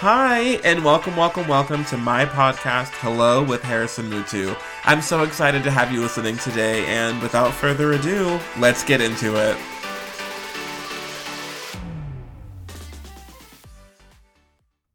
Hi, 0.00 0.60
and 0.62 0.84
welcome, 0.84 1.16
welcome, 1.16 1.48
welcome 1.48 1.84
to 1.86 1.96
my 1.96 2.24
podcast, 2.24 2.90
Hello 3.00 3.42
with 3.42 3.64
Harrison 3.64 4.08
Mutu. 4.08 4.56
I'm 4.84 5.02
so 5.02 5.24
excited 5.24 5.64
to 5.64 5.72
have 5.72 5.90
you 5.90 6.00
listening 6.00 6.36
today, 6.36 6.86
and 6.86 7.20
without 7.20 7.52
further 7.52 7.90
ado, 7.90 8.38
let's 8.60 8.84
get 8.84 9.00
into 9.00 9.34
it. 9.34 9.56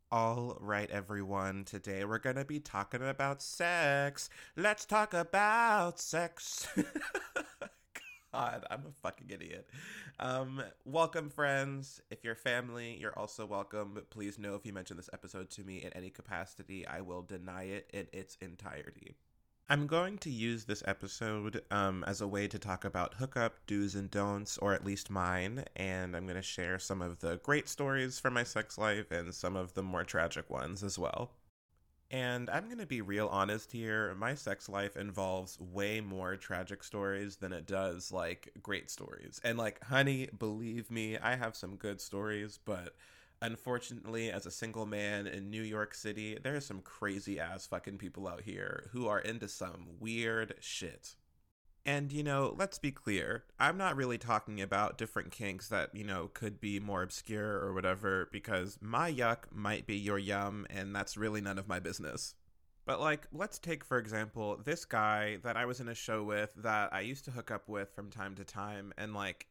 All 0.10 0.58
right, 0.62 0.90
everyone. 0.90 1.66
Today 1.66 2.06
we're 2.06 2.20
going 2.20 2.38
to 2.38 2.46
be 2.46 2.62
talking 2.62 3.02
about 3.06 3.42
sex. 3.42 4.30
Let's 4.56 4.86
talk 4.86 5.14
about 5.14 6.00
sex. 6.00 6.66
God, 8.34 8.66
I'm 8.72 8.84
a 8.88 8.92
fucking 9.04 9.28
idiot. 9.30 9.70
Um, 10.20 10.64
welcome, 10.86 11.30
friends. 11.30 12.02
If 12.10 12.24
you're 12.24 12.34
family, 12.34 12.98
you're 13.00 13.18
also 13.18 13.46
welcome. 13.46 13.92
But 13.94 14.10
please 14.10 14.40
know 14.40 14.56
if 14.56 14.66
you 14.66 14.74
mention 14.74 14.98
this 14.98 15.10
episode 15.14 15.52
to 15.52 15.64
me 15.64 15.84
in 15.84 15.94
any 15.94 16.10
capacity, 16.10 16.88
I 16.88 17.02
will 17.02 17.22
deny 17.22 17.66
it 17.66 17.92
in 17.94 18.08
its 18.12 18.36
entirety. 18.42 19.14
I'm 19.70 19.86
going 19.86 20.18
to 20.20 20.32
use 20.32 20.66
this 20.66 20.82
episode 20.88 21.62
um, 21.70 22.04
as 22.08 22.22
a 22.22 22.28
way 22.28 22.48
to 22.48 22.58
talk 22.58 22.84
about 22.84 23.14
hookup 23.14 23.54
do's 23.68 23.94
and 23.94 24.10
don'ts, 24.10 24.58
or 24.58 24.74
at 24.74 24.84
least 24.84 25.12
mine, 25.12 25.66
and 25.76 26.16
I'm 26.16 26.26
going 26.26 26.36
to 26.36 26.42
share 26.42 26.80
some 26.80 27.04
of 27.04 27.20
the 27.20 27.40
great 27.44 27.70
stories 27.70 28.20
from 28.20 28.34
my 28.34 28.44
sex 28.44 28.80
life 28.80 29.12
and 29.12 29.34
some 29.34 29.56
of 29.56 29.76
the 29.76 29.84
more 29.84 30.04
tragic 30.04 30.50
ones 30.50 30.84
as 30.84 30.98
well. 30.98 31.30
And 32.14 32.48
I'm 32.52 32.66
going 32.66 32.78
to 32.78 32.86
be 32.86 33.02
real 33.02 33.28
honest 33.28 33.72
here. 33.72 34.14
My 34.14 34.36
sex 34.36 34.70
life 34.70 34.98
involves 34.98 35.60
way 35.60 36.00
more 36.00 36.36
tragic 36.36 36.84
stories 36.84 37.38
than 37.38 37.52
it 37.52 37.66
does 37.66 38.12
like 38.12 38.52
great 38.62 38.92
stories. 38.92 39.42
And 39.44 39.58
like, 39.58 39.84
honey, 39.84 40.30
believe 40.38 40.92
me, 40.92 41.18
I 41.18 41.36
have 41.36 41.56
some 41.56 41.76
good 41.76 42.00
stories, 42.00 42.60
but 42.64 42.94
unfortunately, 43.42 44.32
as 44.32 44.46
a 44.46 44.52
single 44.52 44.86
man 44.86 45.26
in 45.26 45.50
New 45.50 45.64
York 45.64 45.96
City, 45.96 46.38
there 46.40 46.56
are 46.56 46.62
some 46.62 46.82
crazy 46.82 47.40
ass 47.40 47.66
fucking 47.66 47.98
people 47.98 48.28
out 48.28 48.42
here 48.42 48.92
who 48.92 49.08
are 49.08 49.20
into 49.20 49.48
some 49.48 49.88
weird 50.00 50.54
shit. 50.60 51.16
And, 51.86 52.14
you 52.14 52.24
know, 52.24 52.56
let's 52.58 52.80
be 52.80 52.92
clear. 52.92 53.44
I'm 53.60 53.78
not 53.78 53.98
really 53.98 54.18
talking 54.18 54.62
about 54.62 54.98
different 54.98 55.32
kinks 55.32 55.68
that, 55.68 55.94
you 55.94 56.06
know, 56.06 56.30
could 56.34 56.62
be 56.62 56.80
more 56.80 57.04
obscure 57.04 57.60
or 57.60 57.74
whatever, 57.74 58.30
because 58.32 58.78
my 58.82 59.12
yuck 59.12 59.52
might 59.52 59.86
be 59.86 59.98
your 59.98 60.18
yum, 60.18 60.66
and 60.70 60.96
that's 60.96 61.18
really 61.18 61.42
none 61.42 61.58
of 61.58 61.68
my 61.68 61.80
business. 61.80 62.36
But, 62.86 63.02
like, 63.02 63.28
let's 63.34 63.60
take, 63.60 63.84
for 63.84 63.98
example, 63.98 64.62
this 64.64 64.86
guy 64.86 65.40
that 65.44 65.58
I 65.58 65.66
was 65.66 65.82
in 65.82 65.90
a 65.90 65.96
show 65.96 66.24
with 66.24 66.54
that 66.56 66.94
I 66.94 67.02
used 67.02 67.26
to 67.26 67.32
hook 67.32 67.52
up 67.52 67.68
with 67.68 67.94
from 67.94 68.10
time 68.10 68.36
to 68.36 68.46
time, 68.46 68.94
and, 68.98 69.14
like, 69.14 69.48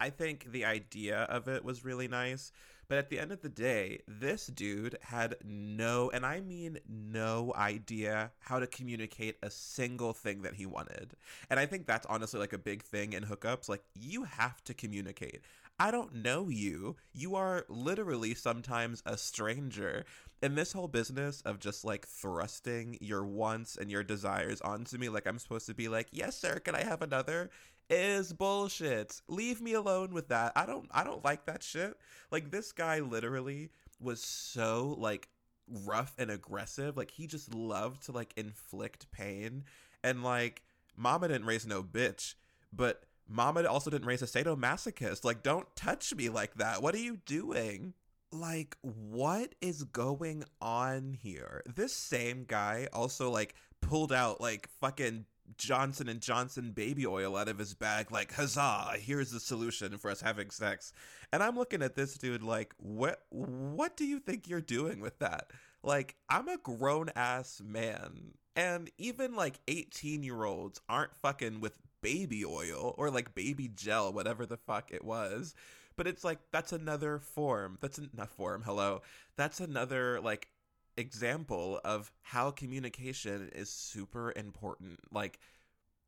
I 0.00 0.10
think 0.10 0.52
the 0.52 0.64
idea 0.64 1.22
of 1.22 1.48
it 1.48 1.64
was 1.64 1.84
really 1.84 2.08
nice. 2.08 2.52
But 2.86 2.98
at 2.98 3.08
the 3.08 3.18
end 3.18 3.32
of 3.32 3.40
the 3.40 3.48
day, 3.48 4.00
this 4.06 4.46
dude 4.46 4.98
had 5.00 5.36
no, 5.42 6.10
and 6.10 6.24
I 6.26 6.40
mean 6.40 6.78
no 6.86 7.52
idea 7.56 8.30
how 8.40 8.58
to 8.58 8.66
communicate 8.66 9.36
a 9.42 9.50
single 9.50 10.12
thing 10.12 10.42
that 10.42 10.54
he 10.54 10.66
wanted. 10.66 11.14
And 11.48 11.58
I 11.58 11.66
think 11.66 11.86
that's 11.86 12.06
honestly 12.06 12.40
like 12.40 12.52
a 12.52 12.58
big 12.58 12.82
thing 12.82 13.14
in 13.14 13.24
hookups. 13.24 13.68
Like, 13.68 13.84
you 13.94 14.24
have 14.24 14.62
to 14.64 14.74
communicate. 14.74 15.42
I 15.78 15.90
don't 15.90 16.14
know 16.16 16.48
you. 16.48 16.96
You 17.12 17.34
are 17.34 17.64
literally 17.68 18.34
sometimes 18.34 19.02
a 19.06 19.16
stranger. 19.16 20.04
And 20.42 20.56
this 20.56 20.72
whole 20.72 20.88
business 20.88 21.40
of 21.42 21.58
just 21.58 21.84
like 21.84 22.06
thrusting 22.06 22.98
your 23.00 23.24
wants 23.24 23.76
and 23.76 23.90
your 23.90 24.04
desires 24.04 24.60
onto 24.60 24.98
me, 24.98 25.08
like 25.08 25.26
I'm 25.26 25.38
supposed 25.38 25.66
to 25.66 25.74
be 25.74 25.88
like, 25.88 26.08
yes, 26.12 26.36
sir, 26.36 26.60
can 26.60 26.74
I 26.74 26.84
have 26.84 27.00
another? 27.00 27.50
Is 27.94 28.32
bullshit. 28.32 29.20
Leave 29.28 29.60
me 29.60 29.72
alone 29.72 30.12
with 30.12 30.28
that. 30.28 30.52
I 30.56 30.66
don't 30.66 30.88
I 30.90 31.04
don't 31.04 31.24
like 31.24 31.46
that 31.46 31.62
shit. 31.62 31.96
Like 32.30 32.50
this 32.50 32.72
guy 32.72 33.00
literally 33.00 33.70
was 34.00 34.20
so 34.22 34.96
like 34.98 35.28
rough 35.68 36.14
and 36.18 36.30
aggressive. 36.30 36.96
Like 36.96 37.10
he 37.10 37.26
just 37.26 37.54
loved 37.54 38.04
to 38.06 38.12
like 38.12 38.32
inflict 38.36 39.10
pain 39.12 39.64
and 40.02 40.22
like 40.22 40.62
mama 40.96 41.28
didn't 41.28 41.46
raise 41.46 41.66
no 41.66 41.82
bitch, 41.82 42.34
but 42.72 43.04
mama 43.28 43.64
also 43.64 43.90
didn't 43.90 44.06
raise 44.06 44.22
a 44.22 44.26
sadomasochist. 44.26 45.24
Like 45.24 45.42
don't 45.42 45.74
touch 45.76 46.14
me 46.14 46.28
like 46.28 46.54
that. 46.56 46.82
What 46.82 46.94
are 46.94 46.98
you 46.98 47.18
doing? 47.26 47.94
Like 48.30 48.76
what 48.82 49.54
is 49.60 49.84
going 49.84 50.44
on 50.60 51.14
here? 51.14 51.62
This 51.72 51.92
same 51.92 52.44
guy 52.46 52.88
also 52.92 53.30
like 53.30 53.54
pulled 53.80 54.12
out 54.12 54.40
like 54.40 54.68
fucking 54.80 55.26
Johnson 55.56 56.08
and 56.08 56.20
Johnson 56.20 56.72
baby 56.72 57.06
oil 57.06 57.36
out 57.36 57.48
of 57.48 57.58
his 57.58 57.74
bag, 57.74 58.10
like, 58.10 58.32
huzzah, 58.32 58.94
here's 58.98 59.30
the 59.30 59.40
solution 59.40 59.98
for 59.98 60.10
us 60.10 60.20
having 60.20 60.50
sex. 60.50 60.92
And 61.32 61.42
I'm 61.42 61.56
looking 61.56 61.82
at 61.82 61.94
this 61.94 62.14
dude 62.14 62.42
like, 62.42 62.74
what 62.78 63.22
what 63.30 63.96
do 63.96 64.04
you 64.04 64.18
think 64.18 64.48
you're 64.48 64.60
doing 64.60 65.00
with 65.00 65.18
that? 65.18 65.50
Like, 65.82 66.16
I'm 66.28 66.48
a 66.48 66.56
grown 66.56 67.10
ass 67.14 67.60
man. 67.64 68.34
And 68.56 68.90
even 68.98 69.34
like 69.34 69.58
18 69.68 70.22
year 70.22 70.44
olds 70.44 70.80
aren't 70.88 71.16
fucking 71.16 71.60
with 71.60 71.76
baby 72.00 72.44
oil 72.44 72.94
or 72.96 73.10
like 73.10 73.34
baby 73.34 73.68
gel, 73.74 74.12
whatever 74.12 74.46
the 74.46 74.56
fuck 74.56 74.92
it 74.92 75.04
was. 75.04 75.54
But 75.96 76.06
it's 76.06 76.24
like 76.24 76.38
that's 76.52 76.72
another 76.72 77.18
form. 77.18 77.78
That's 77.80 78.00
not 78.16 78.30
form. 78.30 78.62
Hello. 78.64 79.02
That's 79.36 79.60
another 79.60 80.20
like 80.20 80.48
example 80.96 81.80
of 81.84 82.12
how 82.22 82.50
communication 82.50 83.50
is 83.54 83.70
super 83.70 84.32
important. 84.36 85.00
Like, 85.10 85.38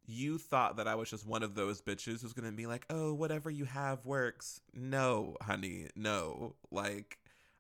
you 0.07 0.39
thought 0.39 0.77
that 0.77 0.87
I 0.87 0.95
was 0.95 1.11
just 1.11 1.27
one 1.27 1.43
of 1.43 1.55
those 1.55 1.83
bitches 1.83 2.23
who's 2.23 2.33
gonna 2.33 2.53
be 2.53 2.67
like, 2.67 2.87
oh, 2.91 3.13
whatever 3.13 3.51
you 3.51 3.65
have 3.65 4.05
works. 4.05 4.61
No, 4.73 5.37
honey, 5.43 5.89
no. 5.97 6.55
Like, 6.71 7.19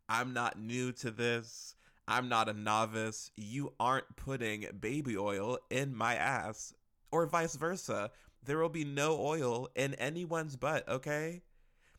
I'm 0.09 0.32
not 0.32 0.59
new 0.59 0.92
to 0.92 1.10
this. 1.10 1.75
I'm 2.09 2.28
not 2.28 2.48
a 2.48 2.53
novice. 2.53 3.32
You 3.37 3.72
aren't 3.81 4.14
putting 4.16 4.66
baby 4.78 5.16
oil 5.16 5.58
in 5.70 5.97
my 5.97 6.14
ass, 6.14 6.72
or 7.10 7.26
vice 7.26 7.56
versa. 7.56 8.12
There 8.44 8.58
will 8.58 8.69
be 8.69 8.84
no 8.84 9.19
oil 9.20 9.69
in 9.75 9.94
anyone's 9.94 10.54
butt, 10.54 10.88
okay? 10.88 11.43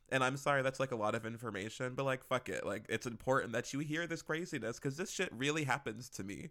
And 0.10 0.24
I'm 0.24 0.38
sorry, 0.38 0.62
that's 0.62 0.80
like 0.80 0.92
a 0.92 0.96
lot 0.96 1.16
of 1.16 1.26
information, 1.26 1.94
but 1.96 2.06
like, 2.06 2.24
fuck 2.24 2.50
it. 2.50 2.66
Like, 2.66 2.86
it's 2.88 3.06
important 3.06 3.54
that 3.54 3.74
you 3.74 3.80
hear 3.80 4.08
this 4.08 4.22
craziness 4.22 4.80
because 4.80 4.98
this 4.98 5.12
shit 5.12 5.30
really 5.34 5.66
happens 5.66 6.10
to 6.10 6.24
me. 6.24 6.50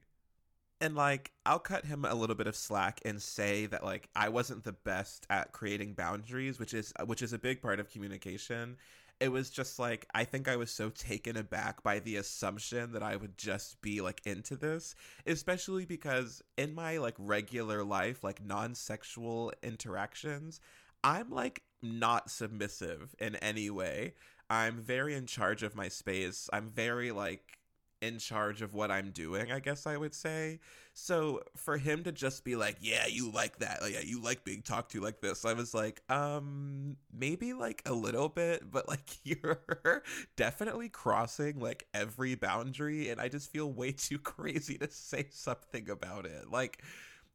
And 0.81 0.94
like, 0.94 1.33
I'll 1.47 1.59
cut 1.59 1.87
him 1.87 2.05
a 2.05 2.15
little 2.15 2.37
bit 2.37 2.47
of 2.47 2.55
slack 2.55 3.00
and 3.05 3.21
say 3.21 3.67
that 3.67 3.83
like 3.83 4.09
I 4.15 4.28
wasn't 4.28 4.65
the 4.65 4.72
best 4.72 5.27
at 5.31 5.53
creating 5.53 5.94
boundaries, 5.94 6.59
which 6.59 6.75
is 6.75 6.93
which 7.06 7.22
is 7.22 7.33
a 7.33 7.39
big 7.39 7.62
part 7.62 7.81
of 7.81 7.91
communication. 7.91 8.77
It 9.19 9.33
was 9.33 9.49
just 9.49 9.78
like 9.78 10.06
I 10.15 10.25
think 10.25 10.49
I 10.49 10.56
was 10.56 10.71
so 10.71 10.91
taken 10.91 11.38
aback 11.38 11.83
by 11.83 12.00
the 12.00 12.17
assumption 12.17 12.93
that 12.93 13.03
I 13.03 13.17
would 13.17 13.38
just 13.38 13.81
be 13.81 14.03
like 14.03 14.21
into 14.27 14.55
this, 14.55 14.94
especially 15.27 15.87
because 15.87 16.43
in 16.59 16.75
my 16.75 16.99
like 16.99 17.15
regular 17.19 17.83
life, 17.83 18.23
like 18.23 18.44
non-sexual 18.44 19.55
interactions, 19.62 20.61
I'm 21.03 21.31
like 21.31 21.62
not 21.82 22.31
submissive 22.31 23.14
in 23.19 23.37
any 23.37 23.70
way. 23.70 24.14
I'm 24.48 24.81
very 24.81 25.14
in 25.14 25.26
charge 25.26 25.62
of 25.62 25.75
my 25.75 25.88
space. 25.88 26.48
I'm 26.53 26.70
very 26.70 27.10
like 27.12 27.59
in 28.03 28.19
charge 28.19 28.60
of 28.62 28.75
what 28.75 28.91
I'm 28.91 29.10
doing, 29.10 29.50
I 29.50 29.59
guess 29.59 29.87
I 29.87 29.97
would 29.97 30.14
say. 30.14 30.60
So 30.92 31.42
for 31.56 31.78
him 31.78 32.04
to 32.04 32.12
just 32.12 32.44
be 32.44 32.56
like, 32.56 32.76
"Yeah, 32.81 33.06
you 33.06 33.31
like 33.31 33.59
that. 33.59 33.82
Like, 33.82 33.94
yeah, 33.94 34.00
you 34.00 34.20
like 34.22 34.44
being 34.44 34.62
talked 34.62 34.92
to 34.92 35.00
like 35.00 35.20
this." 35.20 35.44
I 35.44 35.53
was 35.54 35.75
like, 35.75 36.03
"Um, 36.10 36.97
maybe 37.12 37.53
like 37.53 37.82
a 37.87 37.93
little 37.93 38.28
bit, 38.28 38.70
but 38.70 38.88
like 38.88 39.06
you're 39.25 40.03
definitely 40.37 40.88
crossing 40.88 41.58
like 41.60 41.87
every 41.94 42.34
boundary 42.34 43.08
and 43.10 43.20
I 43.20 43.28
just 43.28 43.50
feel 43.50 43.70
way 43.72 43.93
too 43.93 44.19
crazy 44.19 44.78
to 44.78 44.91
say 44.91 45.26
something 45.31 45.88
about 45.91 46.26
it." 46.26 46.50
Like 46.50 46.82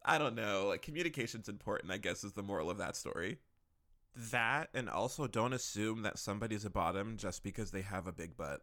I 0.03 0.18
don't 0.18 0.35
know, 0.35 0.68
like 0.68 0.81
communication's 0.81 1.50
important, 1.50 1.91
I 1.91 1.97
guess 1.97 2.23
is 2.23 2.34
the 2.34 2.44
moral 2.44 2.69
of 2.69 2.78
that 2.79 2.96
story 2.96 3.38
that 4.16 4.69
and 4.73 4.89
also 4.89 5.27
don't 5.27 5.53
assume 5.53 6.01
that 6.03 6.19
somebody's 6.19 6.66
a 6.66 6.69
bottom 6.69 7.17
just 7.17 7.44
because 7.44 7.72
they 7.72 7.81
have 7.81 8.08
a 8.08 8.11
big 8.11 8.35
butt. 8.35 8.61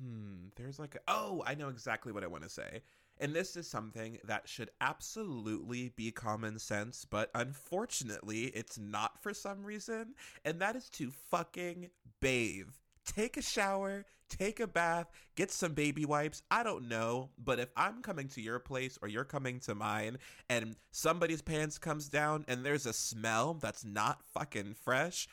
Hmm, 0.00 0.48
there's 0.56 0.78
like 0.78 0.96
a, 0.96 1.00
oh, 1.08 1.42
I 1.46 1.54
know 1.54 1.68
exactly 1.68 2.12
what 2.12 2.24
I 2.24 2.28
want 2.28 2.44
to 2.44 2.50
say. 2.50 2.82
And 3.18 3.34
this 3.34 3.56
is 3.56 3.68
something 3.68 4.18
that 4.24 4.48
should 4.48 4.70
absolutely 4.80 5.90
be 5.90 6.10
common 6.10 6.58
sense, 6.58 7.04
but 7.04 7.30
unfortunately, 7.34 8.46
it's 8.46 8.78
not 8.78 9.22
for 9.22 9.32
some 9.32 9.64
reason, 9.64 10.14
and 10.44 10.60
that 10.60 10.74
is 10.74 10.88
to 10.90 11.10
fucking 11.10 11.90
bathe 12.20 12.70
take 13.04 13.36
a 13.36 13.42
shower, 13.42 14.04
take 14.28 14.60
a 14.60 14.66
bath, 14.66 15.10
get 15.36 15.50
some 15.50 15.74
baby 15.74 16.04
wipes. 16.04 16.42
I 16.50 16.62
don't 16.62 16.88
know, 16.88 17.30
but 17.42 17.58
if 17.58 17.68
I'm 17.76 18.02
coming 18.02 18.28
to 18.28 18.40
your 18.40 18.58
place 18.58 18.98
or 19.02 19.08
you're 19.08 19.24
coming 19.24 19.60
to 19.60 19.74
mine 19.74 20.18
and 20.48 20.76
somebody's 20.90 21.42
pants 21.42 21.78
comes 21.78 22.08
down 22.08 22.44
and 22.48 22.64
there's 22.64 22.86
a 22.86 22.92
smell 22.92 23.54
that's 23.54 23.84
not 23.84 24.22
fucking 24.32 24.74
fresh, 24.82 25.28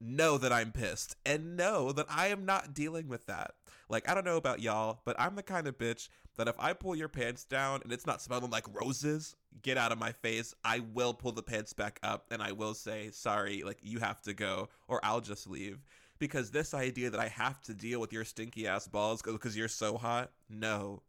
know 0.00 0.36
that 0.38 0.52
I'm 0.52 0.72
pissed 0.72 1.16
and 1.24 1.56
know 1.56 1.92
that 1.92 2.06
I 2.10 2.28
am 2.28 2.44
not 2.44 2.74
dealing 2.74 3.08
with 3.08 3.26
that. 3.26 3.52
Like, 3.88 4.08
I 4.08 4.14
don't 4.14 4.24
know 4.24 4.36
about 4.36 4.60
y'all, 4.60 5.00
but 5.04 5.16
I'm 5.18 5.36
the 5.36 5.42
kind 5.42 5.66
of 5.66 5.78
bitch 5.78 6.08
that 6.36 6.48
if 6.48 6.56
I 6.58 6.72
pull 6.72 6.96
your 6.96 7.08
pants 7.08 7.44
down 7.44 7.80
and 7.84 7.92
it's 7.92 8.06
not 8.06 8.20
smelling 8.20 8.50
like 8.50 8.64
roses, 8.74 9.36
get 9.62 9.78
out 9.78 9.92
of 9.92 9.98
my 9.98 10.10
face. 10.10 10.52
I 10.64 10.80
will 10.80 11.14
pull 11.14 11.32
the 11.32 11.42
pants 11.42 11.72
back 11.72 12.00
up 12.02 12.26
and 12.30 12.42
I 12.42 12.52
will 12.52 12.74
say, 12.74 13.10
sorry, 13.12 13.62
like, 13.62 13.78
you 13.82 14.00
have 14.00 14.20
to 14.22 14.34
go, 14.34 14.68
or 14.88 15.00
I'll 15.04 15.20
just 15.20 15.48
leave 15.48 15.78
because 16.24 16.50
this 16.50 16.72
idea 16.72 17.10
that 17.10 17.20
I 17.20 17.28
have 17.28 17.60
to 17.64 17.74
deal 17.74 18.00
with 18.00 18.10
your 18.10 18.24
stinky 18.24 18.66
ass 18.66 18.88
balls 18.88 19.20
because 19.20 19.54
you're 19.54 19.68
so 19.68 19.98
hot, 19.98 20.30
no, 20.48 21.02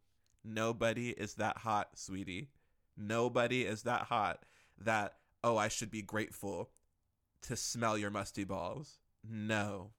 nobody 0.44 1.12
is 1.12 1.36
that 1.36 1.60
hot, 1.60 1.88
sweetie. 1.94 2.50
Nobody 2.98 3.62
is 3.62 3.84
that 3.84 4.02
hot 4.02 4.44
that, 4.78 5.14
oh, 5.42 5.56
I 5.56 5.70
should 5.70 5.90
be 5.90 6.02
grateful 6.02 6.70
to 7.44 7.56
smell 7.56 7.98
your 7.98 8.10
musty 8.10 8.44
balls. 8.44 8.98
No. 9.24 9.92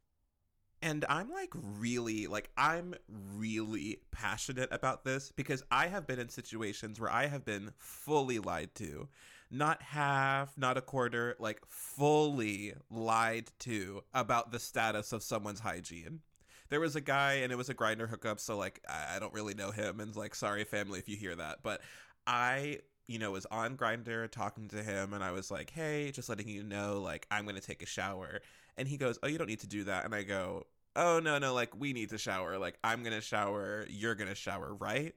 And 0.83 1.07
I'm 1.09 1.31
like 1.31 1.55
really, 1.55 2.27
like, 2.27 2.51
I'm 2.55 2.95
really 3.09 4.01
passionate 4.11 4.69
about 4.71 5.03
this 5.03 5.33
because 5.35 5.63
I 5.71 5.87
have 5.87 6.07
been 6.07 6.19
in 6.19 6.29
situations 6.29 7.01
where 7.01 7.11
I 7.11 7.29
have 7.29 7.47
been 7.47 7.73
fully 7.79 8.39
lied 8.39 8.75
to. 8.75 9.09
Not 9.51 9.83
half, 9.83 10.57
not 10.59 10.77
a 10.77 10.81
quarter, 10.81 11.37
like 11.39 11.61
fully 11.69 12.75
lied 12.91 13.51
to 13.61 14.03
about 14.13 14.51
the 14.51 14.59
status 14.59 15.13
of 15.13 15.23
someone's 15.23 15.61
hygiene. 15.61 16.21
There 16.69 16.81
was 16.81 16.97
a 16.97 17.01
guy 17.01 17.35
and 17.35 17.53
it 17.53 17.57
was 17.57 17.69
a 17.69 17.75
Grindr 17.75 18.09
hookup, 18.09 18.41
so 18.41 18.57
like 18.57 18.83
I 18.89 19.19
don't 19.21 19.33
really 19.33 19.55
know 19.55 19.71
him 19.71 20.01
and 20.01 20.15
like 20.17 20.35
sorry 20.35 20.65
family 20.65 20.99
if 20.99 21.09
you 21.09 21.17
hear 21.17 21.37
that, 21.37 21.59
but 21.63 21.81
I 22.27 22.81
you 23.07 23.19
know, 23.19 23.31
was 23.31 23.47
on 23.47 23.77
Grindr 23.77 24.31
talking 24.31 24.69
to 24.69 24.83
him 24.83 25.13
and 25.13 25.23
I 25.23 25.31
was 25.31 25.51
like, 25.51 25.71
"Hey, 25.71 26.11
just 26.11 26.29
letting 26.29 26.49
you 26.49 26.63
know 26.63 27.01
like 27.01 27.27
I'm 27.31 27.45
to 27.47 27.61
take 27.61 27.83
a 27.83 27.87
shower." 27.87 28.41
And 28.77 28.89
he 28.89 28.97
goes, 28.97 29.19
"Oh, 29.23 29.29
you 29.29 29.39
don't 29.39 29.47
need 29.47 29.61
to 29.61 29.67
do 29.67 29.85
that." 29.85 30.05
And 30.05 30.15
I 30.15 30.23
go, 30.23 30.67
"Oh, 30.97 31.21
no, 31.21 31.39
no, 31.39 31.55
like 31.55 31.79
we 31.79 31.93
need 31.93 32.11
to 32.11 32.19
shower. 32.19 32.59
Like 32.59 32.79
I'm 32.83 33.05
to 33.05 33.21
shower, 33.21 33.87
you're 33.89 34.15
to 34.29 34.35
shower, 34.35 34.75
right?" 34.75 35.15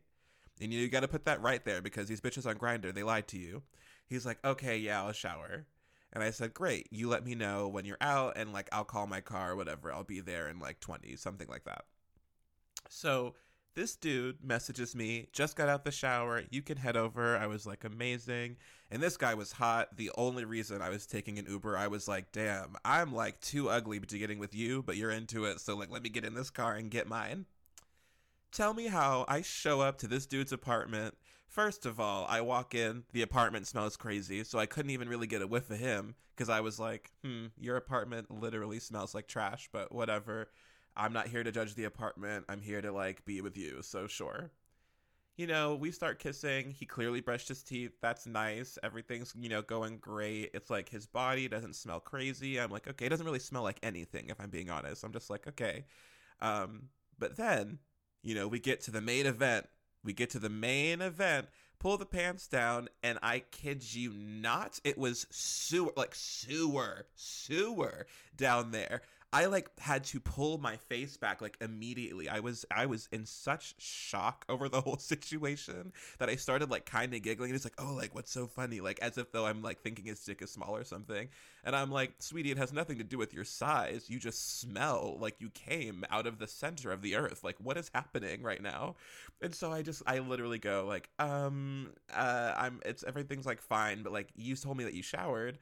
And 0.62 0.74
you 0.74 0.88
got 0.90 1.02
to 1.02 1.08
put 1.08 1.26
that 1.26 1.42
right 1.42 1.64
there 1.64 1.82
because 1.82 2.08
these 2.08 2.22
bitches 2.22 2.46
on 2.46 2.58
Grindr, 2.58 2.94
they 2.94 3.04
lied 3.04 3.28
to 3.30 3.38
you. 3.40 3.64
He's 4.10 4.26
like, 4.26 4.44
"Okay, 4.44 4.78
yeah, 4.78 5.04
I'll 5.04 5.12
shower." 5.14 5.68
And 6.12 6.24
I 6.24 6.32
said, 6.32 6.54
"Great. 6.54 6.88
You 6.92 7.08
let 7.08 7.26
me 7.26 7.36
know 7.36 7.68
when 7.68 7.86
you're 7.86 7.98
out 8.02 8.34
and 8.38 8.52
like 8.52 8.70
I'll 8.72 8.84
call 8.84 9.08
my 9.08 9.22
car 9.22 9.56
whatever. 9.56 9.94
I'll 9.94 10.04
be 10.04 10.22
there 10.22 10.50
in 10.50 10.60
like 10.60 10.80
20, 10.80 11.16
something 11.16 11.48
like 11.48 11.66
that." 11.66 11.86
So, 12.90 13.36
this 13.76 13.96
dude 13.96 14.44
messages 14.44 14.96
me, 14.96 15.28
just 15.32 15.56
got 15.56 15.70
out 15.70 15.86
the 15.86 15.92
shower. 15.92 16.44
You 16.50 16.62
can 16.62 16.78
head 16.78 16.98
over. 16.98 17.38
I 17.38 17.48
was 17.48 17.66
like, 17.66 17.84
amazing. 17.84 18.58
And 18.92 19.02
this 19.02 19.16
guy 19.16 19.36
was 19.36 19.54
hot. 19.54 19.96
The 19.96 20.12
only 20.18 20.44
reason 20.44 20.82
I 20.82 20.90
was 20.90 21.06
taking 21.06 21.38
an 21.38 21.46
Uber, 21.48 21.78
I 21.78 21.88
was 21.88 22.08
like, 22.08 22.32
damn, 22.32 22.76
I'm 22.84 23.14
like 23.14 23.40
too 23.40 23.70
ugly 23.70 24.00
to 24.00 24.18
getting 24.18 24.40
with 24.40 24.56
you, 24.56 24.84
but 24.84 24.98
you're 24.98 25.12
into 25.12 25.46
it. 25.46 25.62
So, 25.62 25.78
like, 25.78 25.92
let 25.92 26.04
me 26.04 26.10
get 26.10 26.26
in 26.26 26.34
this 26.34 26.50
car 26.50 26.74
and 26.74 26.92
get 26.92 27.08
mine. 27.08 27.46
Tell 28.52 28.74
me 28.74 28.88
how 28.88 29.26
I 29.28 29.44
show 29.44 29.82
up 29.82 30.00
to 30.00 30.08
this 30.08 30.26
dude's 30.26 30.52
apartment. 30.52 31.16
First 31.50 31.88
of 31.88 32.00
all, 32.00 32.28
I 32.30 32.42
walk 32.42 32.76
in, 32.76 33.04
the 33.12 33.24
apartment 33.24 33.66
smells 33.66 33.98
crazy, 33.98 34.44
so 34.44 34.60
I 34.60 34.68
couldn't 34.68 34.92
even 34.92 35.10
really 35.10 35.26
get 35.26 35.42
a 35.42 35.48
whiff 35.48 35.72
of 35.72 35.80
him 35.80 36.14
because 36.36 36.48
I 36.48 36.62
was 36.62 36.80
like, 36.80 37.12
hmm, 37.24 37.48
your 37.60 37.76
apartment 37.76 38.30
literally 38.30 38.80
smells 38.80 39.16
like 39.16 39.28
trash, 39.28 39.68
but 39.72 39.92
whatever. 39.92 40.50
I'm 40.96 41.12
not 41.12 41.28
here 41.28 41.44
to 41.44 41.52
judge 41.52 41.74
the 41.74 41.86
apartment. 41.86 42.46
I'm 42.50 42.62
here 42.62 42.82
to 42.82 42.92
like 42.92 43.26
be 43.26 43.42
with 43.42 43.58
you. 43.58 43.82
So 43.82 44.06
sure. 44.06 44.52
You 45.38 45.48
know, 45.48 45.74
we 45.74 45.90
start 45.90 46.20
kissing. 46.20 46.70
He 46.70 46.86
clearly 46.86 47.22
brushed 47.22 47.48
his 47.48 47.64
teeth. 47.64 47.94
That's 48.00 48.28
nice. 48.28 48.78
Everything's, 48.84 49.34
you 49.40 49.50
know, 49.50 49.64
going 49.64 49.98
great. 49.98 50.52
It's 50.54 50.70
like 50.70 50.88
his 50.88 51.08
body 51.08 51.48
doesn't 51.48 51.76
smell 51.76 52.00
crazy. 52.00 52.60
I'm 52.60 52.70
like, 52.70 52.88
okay, 52.88 53.08
it 53.08 53.10
doesn't 53.10 53.26
really 53.26 53.40
smell 53.40 53.64
like 53.64 53.80
anything, 53.82 54.30
if 54.30 54.40
I'm 54.40 54.50
being 54.50 54.70
honest. 54.70 55.04
I'm 55.04 55.14
just 55.14 55.30
like, 55.32 55.48
okay. 55.48 55.86
Um, 56.42 56.90
but 57.18 57.38
then, 57.38 57.80
you 58.22 58.36
know, 58.36 58.48
we 58.48 58.60
get 58.60 58.82
to 58.82 58.92
the 58.92 59.02
main 59.02 59.26
event. 59.26 59.68
We 60.04 60.14
get 60.14 60.30
to 60.32 60.40
the 60.40 60.50
main 60.50 61.02
event, 61.02 61.48
pull 61.80 61.98
the 61.98 62.06
pants 62.06 62.48
down, 62.48 62.90
and 63.04 63.20
I 63.22 63.40
kid 63.52 63.94
you 63.94 64.14
not, 64.14 64.80
it 64.84 64.98
was 64.98 65.28
sewer, 65.30 65.92
like 65.96 66.16
sewer, 66.16 67.06
sewer 67.16 68.08
down 68.36 68.72
there. 68.72 69.02
I 69.32 69.46
like 69.46 69.70
had 69.78 70.06
to 70.06 70.20
pull 70.20 70.58
my 70.58 70.78
face 70.78 71.16
back 71.16 71.40
like 71.40 71.56
immediately. 71.62 72.28
I 72.28 72.40
was 72.40 72.66
I 72.72 72.88
was 72.88 73.08
in 73.12 73.28
such 73.28 73.76
shock 73.80 74.44
over 74.50 74.68
the 74.68 74.82
whole 74.82 74.98
situation 75.00 75.94
that 76.18 76.30
I 76.30 76.36
started 76.36 76.72
like 76.72 76.88
kind 76.88 77.14
of 77.14 77.22
giggling. 77.22 77.54
It's 77.54 77.64
like, 77.64 77.76
oh, 77.78 77.94
like 77.94 78.16
what's 78.16 78.32
so 78.32 78.48
funny? 78.48 78.82
Like 78.82 79.00
as 79.02 79.20
if 79.20 79.32
though 79.32 79.46
I'm 79.46 79.62
like 79.62 79.82
thinking 79.82 80.06
his 80.06 80.24
dick 80.24 80.42
is 80.42 80.50
small 80.50 80.76
or 80.76 80.84
something. 80.84 81.30
And 81.64 81.76
I'm 81.76 81.92
like, 81.92 82.14
sweetie, 82.20 82.50
it 82.50 82.58
has 82.58 82.74
nothing 82.74 82.98
to 82.98 83.04
do 83.04 83.20
with 83.20 83.32
your 83.32 83.44
size. 83.44 84.10
You 84.10 84.18
just 84.18 84.60
smell 84.60 85.18
like 85.20 85.36
you 85.40 85.52
came 85.52 86.06
out 86.10 86.26
of 86.26 86.40
the 86.40 86.48
center 86.48 86.92
of 86.92 87.04
the 87.04 87.16
earth. 87.16 87.44
Like 87.44 87.58
what 87.60 87.78
is 87.78 87.92
happening 87.94 88.42
right 88.42 88.64
now? 88.64 88.96
And 89.44 89.54
so 89.54 89.72
I 89.72 89.84
just 89.84 90.02
I 90.08 90.20
literally 90.20 90.58
go 90.58 90.86
like, 90.88 91.08
um, 91.20 91.92
uh, 92.12 92.54
I'm 92.58 92.82
it's 92.84 93.04
everything's 93.04 93.46
like 93.46 93.62
fine, 93.62 94.02
but 94.02 94.12
like 94.12 94.30
you 94.36 94.56
told 94.56 94.78
me 94.78 94.86
that 94.86 94.96
you 94.96 95.04
showered. 95.04 95.60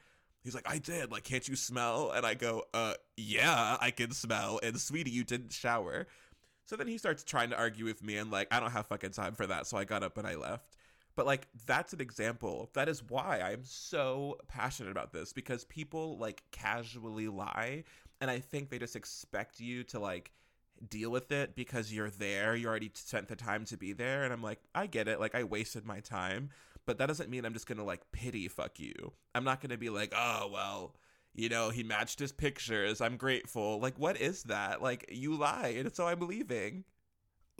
He's 0.47 0.55
like, 0.55 0.69
I 0.69 0.77
did. 0.77 1.11
Like, 1.11 1.25
can't 1.25 1.45
you 1.45 1.57
smell? 1.57 2.11
And 2.11 2.25
I 2.25 2.33
go, 2.33 2.63
uh, 2.73 2.93
yeah, 3.17 3.75
I 3.81 3.91
can 3.91 4.11
smell. 4.11 4.61
And 4.63 4.79
sweetie, 4.79 5.11
you 5.11 5.25
didn't 5.25 5.51
shower. 5.51 6.07
So 6.63 6.77
then 6.77 6.87
he 6.87 6.97
starts 6.97 7.25
trying 7.25 7.49
to 7.49 7.57
argue 7.57 7.83
with 7.83 8.01
me, 8.01 8.15
and 8.15 8.31
like, 8.31 8.47
I 8.49 8.61
don't 8.61 8.71
have 8.71 8.87
fucking 8.87 9.11
time 9.11 9.35
for 9.35 9.45
that. 9.45 9.67
So 9.67 9.77
I 9.77 9.83
got 9.83 10.03
up 10.03 10.17
and 10.17 10.25
I 10.25 10.35
left. 10.35 10.77
But 11.17 11.25
like, 11.25 11.49
that's 11.65 11.91
an 11.91 11.99
example. 11.99 12.69
That 12.75 12.87
is 12.87 13.03
why 13.03 13.41
I'm 13.41 13.65
so 13.65 14.37
passionate 14.47 14.91
about 14.91 15.11
this 15.11 15.33
because 15.33 15.65
people 15.65 16.17
like 16.17 16.43
casually 16.51 17.27
lie. 17.27 17.83
And 18.21 18.31
I 18.31 18.39
think 18.39 18.69
they 18.69 18.79
just 18.79 18.95
expect 18.95 19.59
you 19.59 19.83
to 19.83 19.99
like, 19.99 20.31
deal 20.89 21.09
with 21.09 21.33
it 21.33 21.55
because 21.55 21.91
you're 21.91 22.09
there. 22.09 22.55
You 22.55 22.67
already 22.67 22.91
spent 22.93 23.27
the 23.27 23.35
time 23.35 23.65
to 23.65 23.75
be 23.75 23.91
there. 23.91 24.23
And 24.23 24.31
I'm 24.31 24.43
like, 24.43 24.59
I 24.73 24.87
get 24.87 25.09
it. 25.09 25.19
Like, 25.19 25.35
I 25.35 25.43
wasted 25.43 25.85
my 25.85 25.99
time 25.99 26.51
but 26.87 26.97
that 26.97 27.05
doesn't 27.05 27.29
mean 27.29 27.45
I'm 27.45 27.53
just 27.53 27.67
gonna 27.67 27.83
like 27.83 28.11
pity 28.11 28.47
fuck 28.47 28.79
you. 28.79 29.13
I'm 29.35 29.43
not 29.43 29.61
gonna 29.61 29.77
be 29.77 29.89
like, 29.89 30.13
oh 30.15 30.49
well, 30.51 30.95
you 31.35 31.49
know, 31.49 31.69
he 31.69 31.83
matched 31.83 32.17
his 32.17 32.31
pictures. 32.31 33.01
I'm 33.01 33.17
grateful. 33.17 33.79
Like, 33.79 33.99
what 33.99 34.19
is 34.19 34.43
that? 34.43 34.81
Like, 34.81 35.05
you 35.09 35.35
lied, 35.35 35.75
and 35.75 35.95
so 35.95 36.07
I'm 36.07 36.21
leaving. 36.21 36.85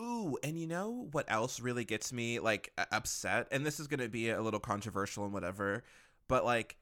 Ooh, 0.02 0.38
and 0.44 0.58
you 0.60 0.66
know 0.66 1.10
what 1.12 1.26
else 1.28 1.60
really 1.60 1.86
gets 1.86 2.12
me 2.14 2.40
like 2.40 2.72
upset? 2.92 3.48
And 3.52 3.66
this 3.66 3.80
is 3.80 3.88
gonna 3.88 4.10
be 4.10 4.30
a 4.32 4.42
little 4.42 4.60
controversial 4.60 5.26
and 5.26 5.34
whatever, 5.34 5.84
but 6.28 6.46
like 6.46 6.78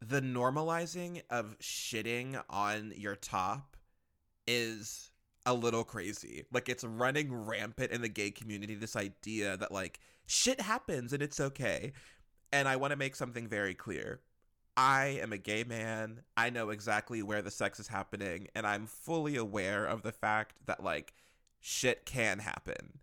the 0.00 0.20
normalizing 0.20 1.22
of 1.30 1.58
shitting 1.58 2.40
on 2.48 2.92
your 2.96 3.16
top 3.16 3.76
is 4.46 5.10
a 5.46 5.54
little 5.54 5.84
crazy. 5.84 6.44
Like 6.52 6.68
it's 6.68 6.84
running 6.84 7.34
rampant 7.34 7.90
in 7.92 8.02
the 8.02 8.08
gay 8.08 8.30
community 8.30 8.74
this 8.74 8.96
idea 8.96 9.56
that 9.56 9.72
like 9.72 10.00
shit 10.28 10.60
happens 10.60 11.12
and 11.12 11.22
it's 11.22 11.40
okay. 11.40 11.92
And 12.52 12.68
I 12.68 12.76
want 12.76 12.92
to 12.92 12.96
make 12.96 13.16
something 13.16 13.48
very 13.48 13.74
clear. 13.74 14.20
I 14.76 15.18
am 15.20 15.32
a 15.32 15.38
gay 15.38 15.64
man. 15.64 16.20
I 16.36 16.50
know 16.50 16.70
exactly 16.70 17.22
where 17.22 17.42
the 17.42 17.50
sex 17.50 17.80
is 17.80 17.88
happening 17.88 18.46
and 18.54 18.66
I'm 18.66 18.86
fully 18.86 19.36
aware 19.36 19.84
of 19.84 20.02
the 20.02 20.12
fact 20.12 20.54
that 20.66 20.84
like 20.84 21.14
shit 21.60 22.06
can 22.06 22.38
happen 22.38 23.00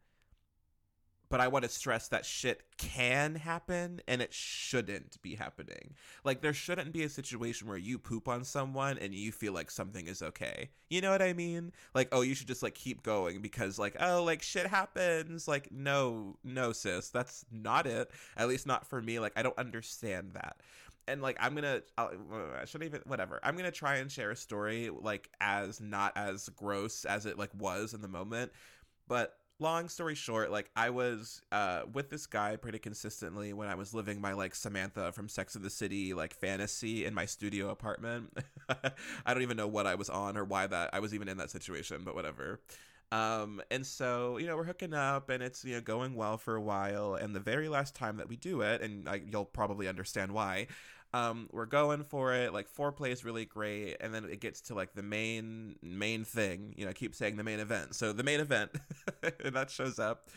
but 1.29 1.39
I 1.41 1.47
want 1.47 1.63
to 1.63 1.69
stress 1.69 2.07
that 2.09 2.25
shit 2.25 2.63
can 2.77 3.35
happen 3.35 4.01
and 4.07 4.21
it 4.21 4.33
shouldn't 4.33 5.21
be 5.21 5.35
happening. 5.35 5.93
Like, 6.23 6.41
there 6.41 6.53
shouldn't 6.53 6.93
be 6.93 7.03
a 7.03 7.09
situation 7.09 7.67
where 7.67 7.77
you 7.77 7.97
poop 7.97 8.27
on 8.27 8.43
someone 8.43 8.97
and 8.97 9.13
you 9.13 9.31
feel 9.31 9.53
like 9.53 9.71
something 9.71 10.07
is 10.07 10.21
okay. 10.21 10.69
You 10.89 11.01
know 11.01 11.11
what 11.11 11.21
I 11.21 11.33
mean? 11.33 11.71
Like, 11.93 12.09
oh, 12.11 12.21
you 12.21 12.35
should 12.35 12.47
just 12.47 12.63
like 12.63 12.75
keep 12.75 13.03
going 13.03 13.41
because, 13.41 13.79
like, 13.79 13.95
oh, 13.99 14.23
like 14.23 14.41
shit 14.41 14.67
happens. 14.67 15.47
Like, 15.47 15.71
no, 15.71 16.37
no, 16.43 16.71
sis, 16.71 17.09
that's 17.09 17.45
not 17.51 17.87
it. 17.87 18.11
At 18.37 18.47
least 18.47 18.67
not 18.67 18.85
for 18.85 19.01
me. 19.01 19.19
Like, 19.19 19.33
I 19.35 19.43
don't 19.43 19.57
understand 19.57 20.33
that. 20.33 20.57
And 21.07 21.21
like, 21.21 21.37
I'm 21.39 21.53
gonna, 21.53 21.81
I'll, 21.97 22.11
I 22.59 22.65
shouldn't 22.65 22.89
even, 22.89 23.01
whatever. 23.05 23.39
I'm 23.43 23.55
gonna 23.55 23.71
try 23.71 23.97
and 23.97 24.11
share 24.11 24.31
a 24.31 24.35
story 24.35 24.89
like 24.89 25.29
as 25.39 25.79
not 25.79 26.13
as 26.15 26.49
gross 26.49 27.05
as 27.05 27.25
it 27.25 27.37
like 27.37 27.51
was 27.53 27.93
in 27.93 28.01
the 28.01 28.07
moment. 28.07 28.51
But 29.07 29.37
long 29.59 29.89
story 29.89 30.15
short, 30.15 30.51
like 30.51 30.69
I 30.75 30.89
was 30.89 31.41
uh, 31.51 31.83
with 31.91 32.09
this 32.09 32.25
guy 32.25 32.55
pretty 32.55 32.79
consistently 32.79 33.53
when 33.53 33.69
I 33.69 33.75
was 33.75 33.93
living 33.93 34.19
my 34.19 34.33
like 34.33 34.55
Samantha 34.55 35.11
from 35.11 35.29
Sex 35.29 35.55
of 35.55 35.61
the 35.61 35.69
City 35.69 36.13
like 36.13 36.33
fantasy 36.33 37.05
in 37.05 37.13
my 37.13 37.25
studio 37.25 37.69
apartment. 37.69 38.37
I 39.25 39.33
don't 39.33 39.43
even 39.43 39.57
know 39.57 39.67
what 39.67 39.87
I 39.87 39.95
was 39.95 40.09
on 40.09 40.37
or 40.37 40.43
why 40.43 40.67
that 40.67 40.89
I 40.93 40.99
was 40.99 41.13
even 41.13 41.27
in 41.27 41.37
that 41.37 41.51
situation, 41.51 42.01
but 42.03 42.15
whatever. 42.15 42.59
Um, 43.11 43.61
and 43.71 43.85
so 43.85 44.37
you 44.37 44.47
know 44.47 44.57
we're 44.57 44.65
hooking 44.65 44.93
up 44.93 45.29
and 45.29 45.41
it's 45.41 45.63
you 45.63 45.75
know 45.75 45.81
going 45.81 46.15
well 46.15 46.37
for 46.37 46.55
a 46.55 46.61
while. 46.61 47.15
And 47.15 47.35
the 47.35 47.39
very 47.39 47.69
last 47.69 47.95
time 47.95 48.17
that 48.17 48.27
we 48.27 48.35
do 48.35 48.61
it, 48.61 48.81
and 48.81 49.07
I, 49.07 49.21
you'll 49.29 49.45
probably 49.45 49.87
understand 49.87 50.31
why. 50.31 50.67
Um, 51.15 51.47
we're 51.53 51.65
going 51.65 52.03
for 52.03 52.33
it. 52.33 52.51
Like 52.51 52.67
foreplay 52.69 53.09
is 53.09 53.23
really 53.23 53.45
great, 53.45 53.95
and 54.01 54.13
then 54.13 54.25
it 54.25 54.41
gets 54.41 54.59
to 54.63 54.75
like 54.75 54.93
the 54.95 55.01
main 55.01 55.77
main 55.81 56.25
thing. 56.25 56.73
You 56.75 56.83
know, 56.83 56.89
I 56.89 56.93
keep 56.93 57.15
saying 57.15 57.37
the 57.37 57.43
main 57.43 57.61
event. 57.61 57.95
So 57.95 58.11
the 58.11 58.23
main 58.23 58.41
event, 58.41 58.71
that 59.21 59.71
shows 59.71 59.97
up, 59.97 60.27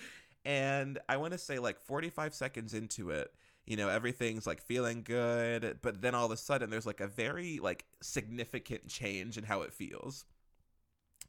and 0.45 1.01
I 1.09 1.17
want 1.17 1.33
to 1.33 1.39
say 1.39 1.59
like 1.59 1.81
45 1.81 2.33
seconds 2.33 2.75
into 2.75 3.11
it, 3.11 3.33
you 3.67 3.77
know, 3.77 3.89
everything's 3.89 4.47
like 4.47 4.63
feeling 4.63 5.03
good, 5.03 5.79
but 5.83 6.01
then 6.01 6.15
all 6.15 6.27
of 6.27 6.31
a 6.31 6.37
sudden 6.37 6.71
there's 6.71 6.87
like 6.87 7.01
a 7.01 7.09
very 7.09 7.59
like 7.59 7.85
significant 8.01 8.87
change 8.87 9.37
in 9.37 9.43
how 9.43 9.63
it 9.63 9.73
feels, 9.73 10.27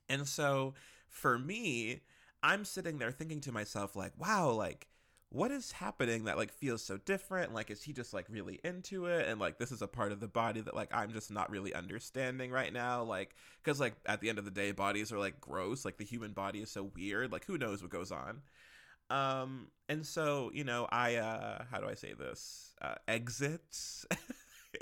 and 0.07 0.27
so 0.27 0.75
for 1.07 1.39
me, 1.39 2.01
I'm 2.43 2.63
sitting 2.65 2.99
there 2.99 3.11
thinking 3.11 3.41
to 3.41 3.51
myself 3.51 3.95
like, 3.95 4.13
wow, 4.15 4.51
like 4.51 4.85
what 5.31 5.51
is 5.51 5.71
happening 5.71 6.23
that 6.23 6.37
like 6.37 6.51
feels 6.51 6.83
so 6.83 6.97
different? 6.97 7.53
Like 7.53 7.69
is 7.69 7.83
he 7.83 7.93
just 7.93 8.13
like 8.13 8.25
really 8.29 8.59
into 8.63 9.05
it? 9.05 9.27
And 9.27 9.39
like 9.39 9.59
this 9.59 9.71
is 9.71 9.81
a 9.81 9.87
part 9.87 10.11
of 10.11 10.19
the 10.19 10.27
body 10.27 10.61
that 10.61 10.75
like 10.75 10.89
i'm 10.91 11.11
just 11.13 11.31
not 11.31 11.51
really 11.51 11.73
understanding 11.73 12.51
right 12.51 12.73
now 12.73 13.03
like 13.03 13.35
because 13.63 13.79
like 13.79 13.93
at 14.07 14.21
the 14.21 14.29
end 14.29 14.39
of 14.39 14.45
the 14.45 14.51
day 14.51 14.71
bodies 14.71 15.11
are 15.11 15.19
like 15.19 15.39
gross. 15.39 15.85
Like 15.85 15.97
the 15.97 16.05
human 16.05 16.31
body 16.33 16.59
is 16.59 16.71
so 16.71 16.91
weird. 16.95 17.31
Like 17.31 17.45
who 17.45 17.57
knows 17.57 17.81
what 17.81 17.91
goes 17.91 18.11
on? 18.11 18.41
Um 19.09 19.67
and 19.87 20.05
so 20.05 20.51
you 20.53 20.63
know 20.63 20.87
i 20.91 21.15
uh 21.15 21.63
how 21.71 21.79
do 21.79 21.87
i 21.87 21.93
say 21.95 22.13
this? 22.13 22.73
Uh 22.81 22.95
exit 23.07 23.61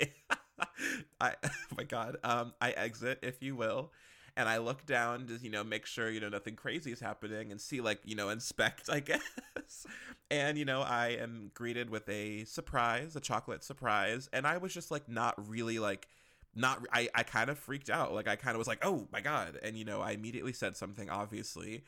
i 1.20 1.34
oh 1.44 1.50
my 1.76 1.84
god. 1.84 2.16
Um 2.24 2.54
i 2.60 2.70
exit 2.70 3.18
if 3.22 3.42
you 3.42 3.54
will 3.54 3.92
and 4.38 4.48
I 4.48 4.58
look 4.58 4.86
down 4.86 5.26
to 5.26 5.34
you 5.42 5.50
know 5.50 5.64
make 5.64 5.84
sure 5.84 6.08
you 6.08 6.20
know 6.20 6.28
nothing 6.28 6.54
crazy 6.54 6.92
is 6.92 7.00
happening 7.00 7.50
and 7.50 7.60
see 7.60 7.80
like 7.80 8.00
you 8.04 8.14
know 8.14 8.30
inspect 8.30 8.88
I 8.90 9.00
guess. 9.00 9.86
And 10.30 10.56
you 10.56 10.64
know 10.64 10.80
I 10.80 11.08
am 11.20 11.50
greeted 11.52 11.90
with 11.90 12.08
a 12.08 12.44
surprise 12.44 13.16
a 13.16 13.20
chocolate 13.20 13.64
surprise. 13.64 14.30
And 14.32 14.46
I 14.46 14.56
was 14.56 14.72
just 14.72 14.90
like 14.90 15.08
not 15.08 15.34
really 15.48 15.78
like 15.80 16.08
not 16.54 16.86
I 16.92 17.08
I 17.14 17.24
kind 17.24 17.50
of 17.50 17.58
freaked 17.58 17.90
out. 17.90 18.14
Like 18.14 18.28
I 18.28 18.36
kind 18.36 18.54
of 18.54 18.58
was 18.58 18.68
like 18.68 18.84
oh 18.86 19.08
my 19.12 19.20
god. 19.20 19.58
And 19.62 19.76
you 19.76 19.84
know 19.84 20.00
I 20.00 20.12
immediately 20.12 20.52
said 20.52 20.76
something 20.76 21.10
obviously. 21.10 21.82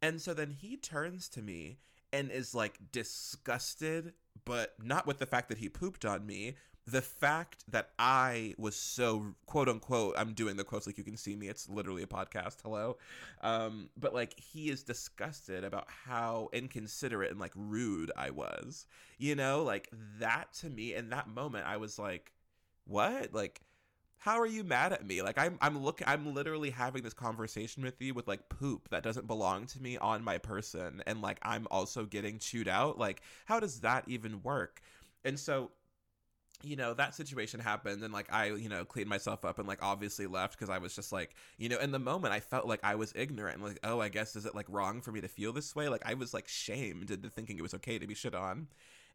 And 0.00 0.20
so 0.20 0.32
then 0.32 0.52
he 0.52 0.76
turns 0.76 1.28
to 1.30 1.42
me 1.42 1.78
and 2.12 2.30
is 2.30 2.54
like 2.54 2.78
disgusted 2.92 4.14
but 4.44 4.74
not 4.82 5.06
with 5.06 5.18
the 5.18 5.26
fact 5.26 5.48
that 5.48 5.58
he 5.58 5.68
pooped 5.68 6.04
on 6.04 6.24
me 6.24 6.54
the 6.86 7.02
fact 7.02 7.64
that 7.68 7.90
I 7.98 8.54
was 8.58 8.74
so 8.74 9.34
quote 9.46 9.68
unquote, 9.68 10.14
I'm 10.16 10.32
doing 10.32 10.56
the 10.56 10.64
quotes 10.64 10.86
like 10.86 10.98
you 10.98 11.04
can 11.04 11.16
see 11.16 11.36
me. 11.36 11.48
It's 11.48 11.68
literally 11.68 12.02
a 12.02 12.06
podcast. 12.06 12.56
Hello. 12.62 12.96
Um, 13.42 13.90
but 13.96 14.14
like 14.14 14.38
he 14.38 14.70
is 14.70 14.82
disgusted 14.82 15.64
about 15.64 15.86
how 16.06 16.48
inconsiderate 16.52 17.30
and 17.30 17.40
like 17.40 17.52
rude 17.54 18.10
I 18.16 18.30
was. 18.30 18.86
You 19.18 19.34
know, 19.34 19.62
like 19.62 19.88
that 20.18 20.52
to 20.54 20.70
me 20.70 20.94
in 20.94 21.10
that 21.10 21.28
moment, 21.28 21.66
I 21.66 21.76
was 21.76 21.98
like, 21.98 22.32
what? 22.86 23.32
Like, 23.32 23.60
how 24.18 24.38
are 24.38 24.46
you 24.46 24.64
mad 24.64 24.92
at 24.92 25.06
me? 25.06 25.22
Like 25.22 25.38
I'm 25.38 25.58
I'm 25.60 25.82
looking 25.82 26.06
I'm 26.06 26.34
literally 26.34 26.70
having 26.70 27.02
this 27.02 27.14
conversation 27.14 27.82
with 27.82 28.00
you 28.02 28.14
with 28.14 28.28
like 28.28 28.48
poop 28.48 28.88
that 28.90 29.02
doesn't 29.02 29.26
belong 29.26 29.66
to 29.68 29.82
me 29.82 29.96
on 29.96 30.22
my 30.22 30.38
person 30.38 31.02
and 31.06 31.22
like 31.22 31.38
I'm 31.42 31.66
also 31.70 32.04
getting 32.04 32.38
chewed 32.38 32.68
out. 32.68 32.98
Like 32.98 33.22
how 33.46 33.60
does 33.60 33.80
that 33.80 34.04
even 34.08 34.42
work? 34.42 34.82
And 35.24 35.38
so 35.38 35.70
you 36.62 36.76
know 36.76 36.94
that 36.94 37.14
situation 37.14 37.60
happened 37.60 38.02
and 38.02 38.12
like 38.12 38.30
i 38.32 38.46
you 38.46 38.68
know 38.68 38.84
cleaned 38.84 39.08
myself 39.08 39.44
up 39.44 39.58
and 39.58 39.66
like 39.66 39.82
obviously 39.82 40.26
left 40.26 40.58
because 40.58 40.70
i 40.70 40.78
was 40.78 40.94
just 40.94 41.12
like 41.12 41.34
you 41.58 41.68
know 41.68 41.78
in 41.78 41.90
the 41.90 41.98
moment 41.98 42.34
i 42.34 42.40
felt 42.40 42.66
like 42.66 42.80
i 42.82 42.94
was 42.94 43.12
ignorant 43.16 43.56
and 43.56 43.64
like 43.64 43.78
oh 43.84 44.00
i 44.00 44.08
guess 44.08 44.36
is 44.36 44.46
it 44.46 44.54
like 44.54 44.66
wrong 44.68 45.00
for 45.00 45.12
me 45.12 45.20
to 45.20 45.28
feel 45.28 45.52
this 45.52 45.74
way? 45.74 45.88
Like 45.88 46.02
i 46.04 46.14
was 46.14 46.34
like 46.34 46.48
shamed 46.48 47.10
into 47.10 47.28
thinking 47.28 47.58
it 47.58 47.62
was 47.62 47.74
okay 47.74 47.98
to 47.98 48.06
be 48.06 48.14
shit 48.14 48.34
on. 48.34 48.68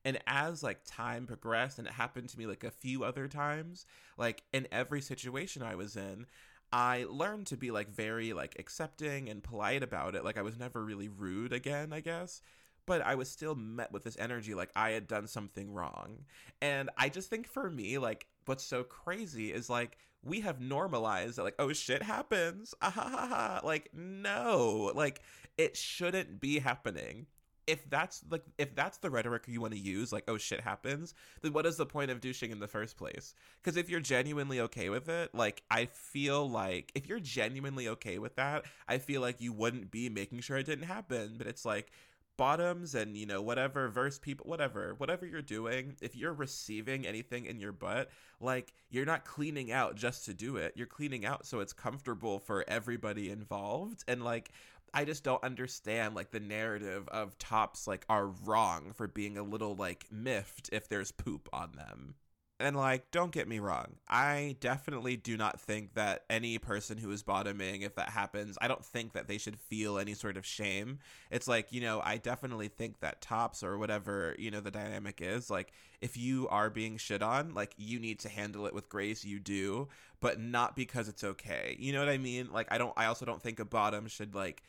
And 0.03 0.19
as 0.27 0.61
like 0.61 0.81
time 0.85 1.25
progressed 1.25 1.79
and 1.79 1.87
it 1.87 1.93
happened 1.93 2.29
to 2.29 2.37
me 2.37 2.45
like 2.45 2.63
a 2.63 2.69
few 2.69 3.03
other 3.03 3.27
times 3.27 3.85
like 4.17 4.43
in 4.53 4.67
every 4.71 5.01
situation 5.01 5.63
i 5.63 5.75
was 5.75 5.95
in 5.95 6.25
I 6.73 7.05
learned 7.09 7.47
to 7.47 7.57
be 7.57 7.71
like 7.71 7.89
very 7.89 8.33
like 8.33 8.55
accepting 8.59 9.29
and 9.29 9.41
polite 9.41 9.83
about 9.83 10.13
it. 10.15 10.25
Like 10.25 10.37
I 10.37 10.41
was 10.41 10.57
never 10.57 10.83
really 10.83 11.07
rude 11.07 11.53
again, 11.53 11.93
I 11.93 12.01
guess 12.01 12.41
but 12.85 13.01
I 13.01 13.15
was 13.15 13.29
still 13.29 13.55
met 13.55 13.91
with 13.91 14.03
this 14.03 14.17
energy 14.19 14.53
like 14.53 14.69
I 14.75 14.91
had 14.91 15.07
done 15.07 15.27
something 15.27 15.71
wrong. 15.71 16.25
And 16.61 16.89
I 16.97 17.09
just 17.09 17.29
think 17.29 17.47
for 17.47 17.69
me, 17.69 17.97
like, 17.97 18.27
what's 18.45 18.63
so 18.63 18.83
crazy 18.83 19.51
is 19.51 19.69
like, 19.69 19.97
we 20.23 20.41
have 20.41 20.59
normalized 20.59 21.37
that, 21.37 21.43
like, 21.43 21.55
oh, 21.59 21.71
shit 21.73 22.01
happens. 22.01 22.73
Ah, 22.81 22.89
ha, 22.89 23.09
ha, 23.09 23.27
ha. 23.27 23.61
Like, 23.63 23.89
no, 23.93 24.91
like, 24.95 25.21
it 25.57 25.77
shouldn't 25.77 26.39
be 26.39 26.59
happening. 26.59 27.27
If 27.67 27.89
that's 27.89 28.23
like 28.29 28.43
if 28.59 28.75
that's 28.75 28.99
the 28.99 29.09
rhetoric 29.09 29.45
you 29.47 29.59
want 29.59 29.73
to 29.73 29.79
use, 29.79 30.13
like 30.13 30.25
oh 30.27 30.37
shit 30.37 30.61
happens, 30.61 31.15
then 31.41 31.51
what 31.51 31.65
is 31.65 31.77
the 31.77 31.85
point 31.87 32.11
of 32.11 32.21
douching 32.21 32.51
in 32.51 32.59
the 32.59 32.67
first 32.67 32.95
place? 32.95 33.33
Because 33.59 33.75
if 33.75 33.89
you're 33.89 33.99
genuinely 33.99 34.59
okay 34.59 34.89
with 34.89 35.09
it, 35.09 35.33
like 35.33 35.63
I 35.71 35.85
feel 35.85 36.47
like 36.47 36.91
if 36.93 37.07
you're 37.07 37.19
genuinely 37.19 37.87
okay 37.87 38.19
with 38.19 38.35
that, 38.35 38.65
I 38.87 38.99
feel 38.99 39.19
like 39.21 39.41
you 39.41 39.51
wouldn't 39.51 39.89
be 39.89 40.09
making 40.09 40.41
sure 40.41 40.57
it 40.57 40.67
didn't 40.67 40.85
happen. 40.85 41.35
But 41.39 41.47
it's 41.47 41.65
like 41.65 41.91
bottoms 42.37 42.95
and 42.95 43.15
you 43.15 43.25
know 43.25 43.41
whatever 43.41 43.87
verse 43.89 44.19
people 44.19 44.45
whatever 44.47 44.93
whatever 44.97 45.25
you're 45.25 45.41
doing 45.41 45.95
if 46.01 46.15
you're 46.15 46.33
receiving 46.33 47.05
anything 47.05 47.45
in 47.45 47.59
your 47.59 47.71
butt 47.71 48.09
like 48.39 48.73
you're 48.89 49.05
not 49.05 49.25
cleaning 49.25 49.71
out 49.71 49.95
just 49.95 50.25
to 50.25 50.33
do 50.33 50.57
it. 50.57 50.73
You're 50.75 50.87
cleaning 50.87 51.25
out 51.25 51.45
so 51.45 51.59
it's 51.59 51.73
comfortable 51.73 52.39
for 52.39 52.63
everybody 52.67 53.29
involved. 53.29 54.03
And 54.07 54.23
like 54.23 54.51
i 54.93 55.03
just 55.03 55.23
don't 55.23 55.43
understand 55.43 56.15
like 56.15 56.31
the 56.31 56.39
narrative 56.39 57.07
of 57.09 57.37
tops 57.37 57.85
like 57.85 58.05
are 58.07 58.27
wrong 58.27 58.93
for 58.93 59.07
being 59.07 59.37
a 59.37 59.43
little 59.43 59.75
like 59.75 60.05
miffed 60.09 60.69
if 60.71 60.87
there's 60.87 61.11
poop 61.11 61.49
on 61.51 61.71
them 61.75 62.15
and 62.59 62.75
like 62.77 63.11
don't 63.11 63.31
get 63.31 63.47
me 63.47 63.59
wrong 63.59 63.95
i 64.07 64.55
definitely 64.61 65.17
do 65.17 65.35
not 65.35 65.59
think 65.59 65.93
that 65.93 66.23
any 66.29 66.57
person 66.57 66.97
who 66.97 67.11
is 67.11 67.21
bottoming 67.21 67.81
if 67.81 67.95
that 67.95 68.09
happens 68.09 68.57
i 68.61 68.67
don't 68.67 68.85
think 68.85 69.11
that 69.11 69.27
they 69.27 69.37
should 69.37 69.57
feel 69.57 69.97
any 69.97 70.13
sort 70.13 70.37
of 70.37 70.45
shame. 70.45 70.99
It's 71.31 71.47
like 71.47 71.71
you 71.71 71.81
know 71.81 72.01
i 72.03 72.17
definitely 72.17 72.69
think 72.69 72.99
that 72.99 73.21
tops 73.21 73.63
or 73.63 73.77
whatever 73.77 74.35
you 74.39 74.51
know 74.51 74.61
the 74.61 74.71
dynamic 74.71 75.19
is 75.21 75.49
like 75.49 75.73
if 76.01 76.15
you 76.15 76.47
are 76.49 76.69
being 76.69 76.97
shit 76.97 77.21
on 77.21 77.53
like 77.53 77.73
you 77.77 77.99
need 77.99 78.19
to 78.19 78.29
handle 78.29 78.65
it 78.65 78.73
with 78.73 78.89
grace 78.89 79.25
you 79.25 79.39
do 79.39 79.87
but 80.21 80.39
not 80.39 80.75
because 80.75 81.07
it's 81.07 81.23
okay. 81.23 81.75
You 81.77 81.93
know 81.93 81.99
what 81.99 82.09
i 82.09 82.17
mean? 82.17 82.49
Like 82.51 82.67
i 82.71 82.77
don't 82.77 82.93
i 82.95 83.05
also 83.05 83.25
don't 83.25 83.41
think 83.41 83.59
a 83.59 83.65
bottom 83.65 84.07
should 84.07 84.33
like 84.33 84.63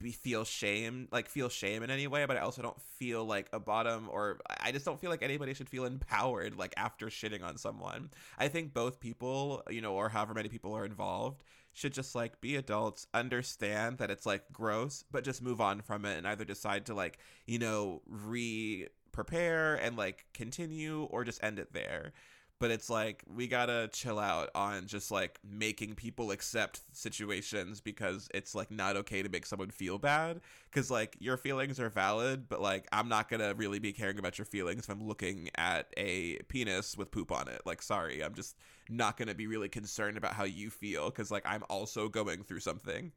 be 0.00 0.12
feel 0.12 0.44
shame 0.44 1.08
like 1.10 1.28
feel 1.28 1.48
shame 1.48 1.82
in 1.82 1.90
any 1.90 2.06
way 2.06 2.26
but 2.26 2.36
i 2.36 2.40
also 2.40 2.60
don't 2.60 2.80
feel 2.80 3.24
like 3.24 3.48
a 3.52 3.58
bottom 3.58 4.08
or 4.10 4.38
i 4.60 4.70
just 4.70 4.84
don't 4.84 5.00
feel 5.00 5.08
like 5.10 5.22
anybody 5.22 5.54
should 5.54 5.68
feel 5.68 5.86
empowered 5.86 6.56
like 6.56 6.74
after 6.76 7.06
shitting 7.06 7.42
on 7.42 7.56
someone. 7.56 8.10
I 8.38 8.48
think 8.48 8.74
both 8.74 9.00
people 9.00 9.62
you 9.70 9.80
know 9.80 9.94
or 9.94 10.08
however 10.08 10.34
many 10.34 10.48
people 10.48 10.74
are 10.74 10.84
involved 10.84 11.42
should 11.72 11.92
just 11.92 12.14
like 12.14 12.40
be 12.40 12.56
adults 12.56 13.06
understand 13.12 13.98
that 13.98 14.10
it's 14.10 14.26
like 14.26 14.44
gross 14.52 15.04
but 15.10 15.24
just 15.24 15.42
move 15.42 15.60
on 15.60 15.80
from 15.80 16.04
it 16.04 16.16
and 16.16 16.26
either 16.26 16.44
decide 16.44 16.86
to 16.86 16.94
like 16.94 17.18
you 17.46 17.58
know 17.58 18.02
re 18.06 18.86
prepare 19.12 19.76
and 19.76 19.96
like 19.96 20.26
continue 20.34 21.04
or 21.04 21.24
just 21.24 21.42
end 21.42 21.58
it 21.58 21.72
there 21.72 22.12
but 22.58 22.70
it's 22.70 22.88
like 22.88 23.22
we 23.34 23.46
gotta 23.46 23.88
chill 23.92 24.18
out 24.18 24.50
on 24.54 24.86
just 24.86 25.10
like 25.10 25.38
making 25.48 25.94
people 25.94 26.30
accept 26.30 26.80
situations 26.92 27.80
because 27.80 28.28
it's 28.32 28.54
like 28.54 28.70
not 28.70 28.96
okay 28.96 29.22
to 29.22 29.28
make 29.28 29.46
someone 29.46 29.70
feel 29.70 29.98
bad. 29.98 30.40
Because 30.70 30.90
like 30.90 31.16
your 31.20 31.36
feelings 31.36 31.80
are 31.80 31.88
valid 31.88 32.48
but 32.48 32.60
like 32.60 32.86
i'm 32.92 33.08
not 33.08 33.28
gonna 33.28 33.54
really 33.54 33.78
be 33.78 33.92
caring 33.92 34.18
about 34.18 34.38
your 34.38 34.44
feelings 34.44 34.84
if 34.84 34.90
i'm 34.90 35.06
looking 35.06 35.48
at 35.56 35.92
a 35.96 36.36
penis 36.48 36.96
with 36.96 37.10
poop 37.10 37.32
on 37.32 37.48
it. 37.48 37.62
Like 37.64 37.82
sorry 37.82 38.22
i'm 38.22 38.34
just 38.34 38.56
not 38.88 39.16
gonna 39.16 39.34
be 39.34 39.46
really 39.46 39.68
concerned 39.68 40.16
about 40.16 40.34
how 40.34 40.44
you 40.44 40.70
feel 40.70 41.10
because 41.10 41.30
like 41.30 41.44
i'm 41.46 41.64
also 41.68 42.08
going 42.08 42.42
through 42.42 42.60
something 42.60 43.12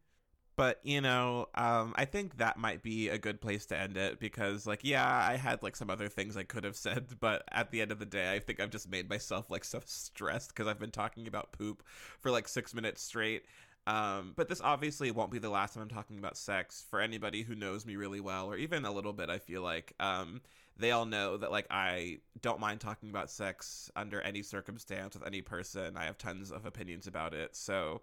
but 0.59 0.79
you 0.83 0.99
know 0.99 1.47
um, 1.55 1.93
i 1.95 2.03
think 2.03 2.37
that 2.37 2.57
might 2.57 2.83
be 2.83 3.07
a 3.07 3.17
good 3.17 3.39
place 3.39 3.65
to 3.65 3.77
end 3.77 3.95
it 3.95 4.19
because 4.19 4.67
like 4.67 4.81
yeah 4.83 5.25
i 5.25 5.37
had 5.37 5.63
like 5.63 5.73
some 5.73 5.89
other 5.89 6.09
things 6.09 6.35
i 6.35 6.43
could 6.43 6.65
have 6.65 6.75
said 6.75 7.05
but 7.21 7.43
at 7.51 7.71
the 7.71 7.81
end 7.81 7.93
of 7.93 7.99
the 7.99 8.05
day 8.05 8.33
i 8.33 8.39
think 8.39 8.59
i've 8.59 8.69
just 8.69 8.91
made 8.91 9.09
myself 9.09 9.49
like 9.49 9.63
so 9.63 9.79
stressed 9.85 10.49
because 10.49 10.67
i've 10.67 10.77
been 10.77 10.91
talking 10.91 11.27
about 11.27 11.53
poop 11.53 11.81
for 12.19 12.29
like 12.29 12.47
six 12.47 12.73
minutes 12.73 13.01
straight. 13.01 13.43
Um, 13.87 14.33
but 14.35 14.49
this 14.49 14.61
obviously 14.61 15.09
won't 15.09 15.31
be 15.31 15.39
the 15.39 15.49
last 15.49 15.73
time 15.73 15.83
i'm 15.83 15.89
talking 15.89 16.19
about 16.19 16.37
sex 16.37 16.85
for 16.89 16.99
anybody 16.99 17.41
who 17.41 17.55
knows 17.55 17.85
me 17.85 17.95
really 17.95 18.19
well 18.19 18.45
or 18.47 18.57
even 18.57 18.83
a 18.85 18.91
little 18.91 19.13
bit 19.13 19.29
i 19.29 19.39
feel 19.39 19.61
like. 19.61 19.93
Um, 19.99 20.41
they 20.77 20.91
all 20.91 21.05
know 21.05 21.35
that 21.35 21.51
like 21.51 21.67
i 21.71 22.19
don't 22.41 22.59
mind 22.59 22.79
talking 22.79 23.09
about 23.09 23.29
sex 23.29 23.91
under 23.95 24.21
any 24.21 24.41
circumstance 24.41 25.13
with 25.13 25.25
any 25.25 25.41
person. 25.41 25.97
I 25.97 26.05
have 26.05 26.17
tons 26.17 26.51
of 26.51 26.65
opinions 26.65 27.05
about 27.07 27.33
it. 27.33 27.55
So 27.55 28.01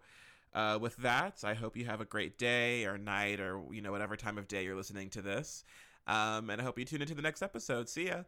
uh, 0.54 0.78
with 0.80 0.96
that, 0.98 1.42
I 1.44 1.54
hope 1.54 1.76
you 1.76 1.84
have 1.86 2.00
a 2.00 2.04
great 2.04 2.38
day 2.38 2.86
or 2.86 2.98
night 2.98 3.40
or, 3.40 3.62
you 3.70 3.82
know, 3.82 3.92
whatever 3.92 4.16
time 4.16 4.38
of 4.38 4.48
day 4.48 4.64
you're 4.64 4.76
listening 4.76 5.10
to 5.10 5.22
this. 5.22 5.64
Um, 6.06 6.50
and 6.50 6.60
I 6.60 6.64
hope 6.64 6.78
you 6.78 6.84
tune 6.84 7.02
into 7.02 7.14
the 7.14 7.22
next 7.22 7.42
episode. 7.42 7.88
See 7.88 8.06
ya. 8.06 8.22